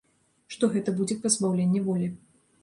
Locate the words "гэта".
0.75-0.93